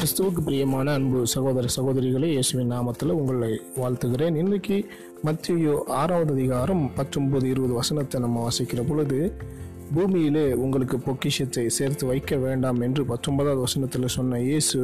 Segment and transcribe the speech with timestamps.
[0.00, 4.36] கிறிஸ்துவுக்கு பிரியமான அன்பு சகோதர சகோதரிகளே இயேசுவின் நாமத்தில் உங்களை வாழ்த்துகிறேன்.
[4.42, 4.76] இன்றைக்கி
[5.26, 9.18] மத்தியோ ஆறாவது அதிகாரம் பத்தொன்பது இருபது வசனத்தை நம்ம வாசிக்கிற பொழுது
[9.96, 14.80] பூமியிலே உங்களுக்கு பொக்கிஷத்தை சேர்த்து வைக்க வேண்டாம் என்று பத்தொன்பதாவது வசனத்தில் சொன்ன இயேசு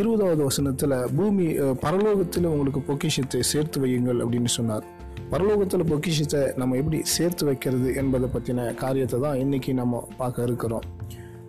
[0.00, 1.48] இருபதாவது வசனத்தில் பூமி
[1.84, 4.86] பரலோகத்தில் உங்களுக்கு பொக்கிஷத்தை சேர்த்து வையுங்கள் அப்படின்னு சொன்னார்.
[5.34, 10.86] பரலோகத்தில் பொக்கிஷத்தை நம்ம எப்படி சேர்த்து வைக்கிறது என்பதை பற்றின காரியத்தை தான் இன்றைக்கி நம்ம பார்க்க இருக்கிறோம்.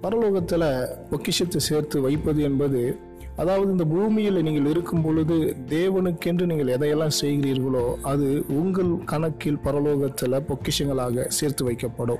[0.01, 2.99] பரலோகத்தில் பொக்கிஷத்தை சேர்த்து வைப்பது என்பது
[3.35, 11.25] அதாவது இந்த பூமியில் நீங்கள் இருக்கும் பொழுது தேவனுக்கென்று நீங்கள் எதையெல்லாம் செய்கிறீர்களோ அது உங்கள் கணக்கில் பரலோகத்தில் பொக்கிஷங்களாக
[11.27, 12.17] சேர்த்து வைக்கப்படும்.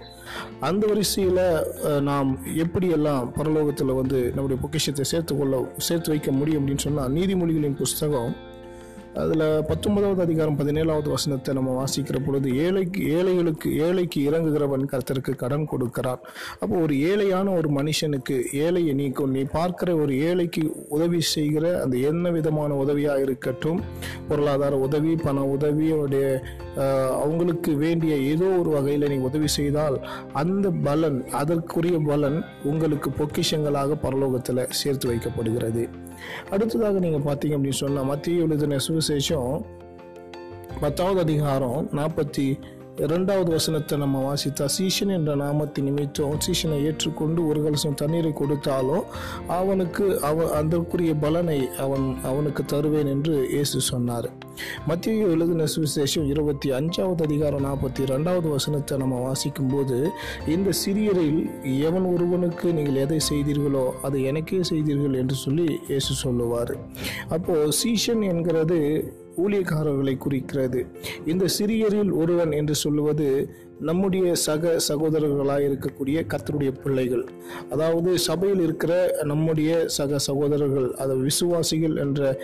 [0.60, 7.12] அந்த வரிசையில் நாம் எப்படியெல்லாம் பரலோகத்தில் வந்து நம்முடைய பொக்கிஷத்தை சேர்த்து கொள்ள சேர்த்து வைக்க முடியும் அப்படின்னு சொன்னால்
[7.12, 8.36] நீதிமொழிகளின் புஸ்தகம்
[9.20, 16.22] அதில் பத்தொன்பதாவது அதிகாரம் பதினேழாவது வசனத்தை நம்ம வாசிக்கிற பொழுது ஏழைக்கு ஏழைகளுக்கு ஏழைக்கு இறங்குகிறவன் கர்த்தருக்கு கடன் கொடுக்கிறார்.
[16.60, 21.98] அப்போ ஒரு ஏழையான ஒரு மனுஷனுக்கு ஏழையை நீ கொ- நீ பார்க்கிற ஒரு ஏழைக்கு உதவி செய்கிற அந்த
[21.98, 23.82] என்ன விதமான உதவியாக இருக்கட்டும்
[24.28, 26.26] பொருளாதார உதவி பண உதவி அவருடைய
[27.22, 29.98] அவங்களுக்கு வேண்டிய ஏதோ ஒரு வகையில் நீ உதவி செய்தால்
[30.34, 35.90] அந்த பலன் அதற்குரிய பலன் உங்களுக்கு பொக்கிஷங்களாக பரலோகத்தில் சேர்த்து வைக்கப்படுகிறது.
[36.50, 39.54] அடுத்ததாக நீங்கள் பார்த்தீங்க அப்படின்னு சொன்னால் மத்திய எழுதின சுவிசேஷம்
[40.82, 42.58] பத்தாவது அதிகாரம் நாற்பத்தி
[43.06, 49.06] இரண்டாவது வசனத்தை நம்ம வாசித்தா சீஷன் என்ற நாமத்தின் நிமித்தம் சீஷனை ஏற்றுக்கொண்டு ஒரு கலசம் தண்ணீரை கொடுத்தாலும்
[49.48, 54.30] அவனுக்கு அவ அதற்குரிய பலனை அவன் அவனுக்கு தருவேன் என்று இயேசு சொன்னார்.
[54.86, 60.10] மத்திய எழுதின சுவிசேஷம் இருபத்தி அஞ்சாவது அதிகாரம் நாற்பத்தி ரெண்டாவது வசனத்தை நம்ம வாசிக்கும்போது
[60.48, 66.76] இந்த சிறியரில் எவன் ஒருவனுக்கு நீங்கள் எதை செய்தீர்களோ அதை எனக்கே செய்தீர்கள் என்று சொல்லி இயேசு சொல்லுவார்.
[67.30, 68.80] அப்போ சீஷன் என்கிறது
[69.44, 70.82] ஊழியக்காரர்களை குறிக்கிறது.
[71.26, 73.28] இந்த சிறியரில் ஒருவன் என்று சொல்லுவது
[73.90, 77.26] நம்முடைய சக சகோதரர்களாக இருக்கக்கூடிய கர்த்தருடைய பிள்ளைகள்.
[77.70, 82.40] அதாவது சபையில் இருக்கிற நம்முடைய சக சகோதரர்கள் அது விசுவாசிகள் என்ற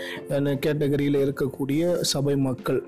[0.67, 2.82] கேட்டகரியில் இருக்கக்கூடிய சபை மக்கள்.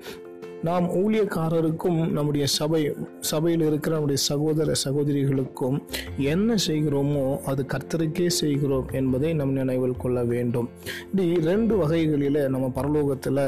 [0.66, 2.80] நாம் ஊழியக்காரருக்கும் நம்முடைய சபை
[3.20, 5.76] சபையில் இருக்கிற நம்முடைய சகோதர சகோதரிகளுக்கும்
[6.16, 10.68] என்ன செய்கிறோமோ அது கர்த்தருக்கே செய்கிறோம் என்பதை நம் நினைவில் கொள்ள வேண்டும்.
[11.02, 13.42] இப்படி ரெண்டு வகைகளில் நம்ம பரலோகத்தில்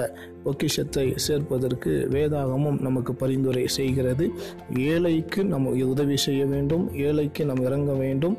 [0.44, 4.30] பொக்கிஷத்தை சேர்ப்பதற்கு வேதாகமும் நமக்கு பரிந்துரை செய்கிறது.
[4.76, 8.36] ஏழைக்கு நம்ம உதவி செய்ய வேண்டும் ஏழைக்கு நாம் இறங்க வேண்டும்.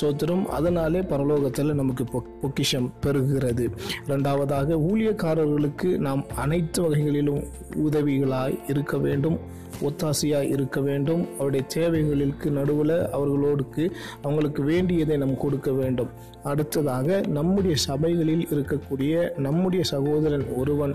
[0.00, 3.70] சோத்திரம் அதனாலே பரலோகத்தில் நமக்கு பொ- பொக்கிஷம் பெறுகிறது
[4.04, 7.44] இரண்டாவதாக ஊழியக்காரர்களுக்கு நாம் அனைத்து வகைகளிலும்
[7.74, 9.38] உதவிகளாய் இருக்க வேண்டும்
[9.82, 11.26] ஒத்தாசையாக இருக்க வேண்டும்.
[11.34, 13.90] அவருடைய தேவைகளுக்கு நடுவில் அவர்களோடுக்கு
[14.22, 16.08] அவங்களுக்கு வேண்டியதை நாம் கொடுக்க வேண்டும்.
[16.42, 20.94] அடுத்ததாக நம்முடைய சபைகளில் இருக்கக்கூடிய நம்முடைய சகோதரன் ஒருவன்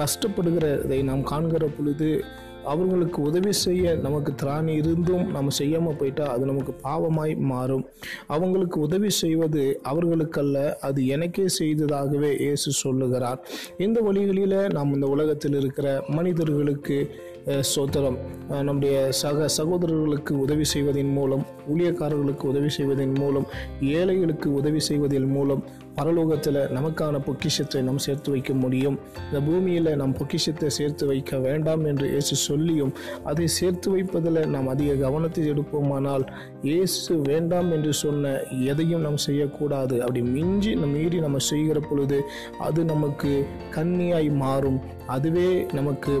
[0.00, 2.24] கஷ்டப்படுகிறதை நாம் காண்கிற பொழுது
[2.64, 7.84] அவர்களுக்கு உதவி செய்ய நமக்கு திராணி இருந்தும் நம்ம செய்யாமல் போயிட்டா அது நமக்கு பாவமாய் மாறும்.
[8.26, 13.40] அவங்களுக்கு உதவி செய்வது அவர்களுக்கல்ல அது எனக்கே செய்ததாகவே இயேசு சொல்லுகிறார்.
[13.78, 16.98] இந்த வழிகளில் நாம் இந்த உலகத்தில் இருக்கிற மனிதர்களுக்கு
[17.48, 18.18] அஹ், சோத்திரம்
[18.60, 23.46] நம்முடைய சக சகோதரர்களுக்கு உதவி செய்வதன் மூலம் ஊழியக்காரர்களுக்கு உதவி செய்வதன் மூலம்
[23.92, 25.62] ஏழைகளுக்கு உதவி செய்வதன் மூலம்
[25.96, 28.96] பரலோகத்தில் நமக்கான பொக்கிஷத்தை நாம் சேர்த்து வைக்க முடியும்.
[29.22, 32.92] இந்த பூமியில் நாம் பொக்கிஷத்தை சேர்த்து வைக்க வேண்டாம் என்று இயேசு சொல்லியும்
[33.24, 36.24] அதை சேர்த்து வைப்பதில் நாம் அதிக கவனத்தை எடுப்போமானால்
[36.62, 38.34] இயேசு வேண்டாம் என்று சொன்ன
[38.66, 39.96] எதையும் நாம் செய்யக்கூடாது.
[40.02, 42.20] அப்படி மிஞ்சி நம் மீறி நம்ம செய்கிற பொழுது
[42.60, 43.32] அது நமக்கு
[43.70, 44.80] கண்ணியாய் மாறும்.
[45.08, 46.14] அதுவே நமக்கு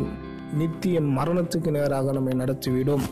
[0.54, 3.04] நித்திய மரணத்துக்கு நேராக நம்மை நடத்திவிடும்.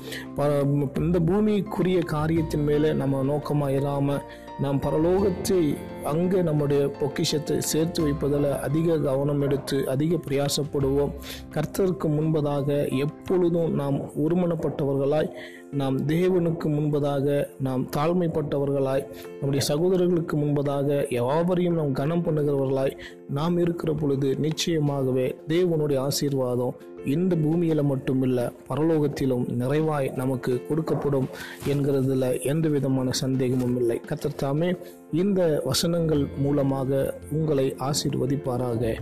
[0.94, 4.22] இந்த பூமிக்குரிய காரியத்தின் மேலே நம்ம நோக்கமாக இராமல்
[4.60, 11.12] நாம் பரலோகத்தை அங்கே நம்முடைய பொக்கிஷத்தை சேர்த்து வைப்பதில் அதிக கவனம் எடுத்து அதிக பிரயாசப்படுவோம்.
[11.54, 15.32] கர்த்தருக்கு முன்பதாக எப்பொழுதும் நாம் ஒருமனப்பட்டவர்களாய்
[15.72, 24.37] நாம் தேவனுக்கு முன்பதாக நாம் தாழ்மைப்பட்டவர்களாய் நம்முடைய சகோதரர்களுக்கு முன்பதாக யாவரையும் நாம் கனம் பண்ணுகிறவர்களாய் நாம் இருக்கிற பொழுது
[24.41, 31.27] நிச்சயமாகவே தேவனுடைய ஆசீர்வாதம் இந்த பூமியில் மட்டுமில்ல பரலோகத்திலும் நிறைவாய் நமக்கு கொடுக்கப்படும்
[31.69, 34.01] என்கிறதுல எந்த விதமான சந்தேகமும் இல்லை.
[34.01, 38.95] கர்த்தர் இந்த வசனங்கள் மூலமாக உங்களை ஆசீர்வதிப்பாராக.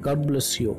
[0.00, 0.74] God bless you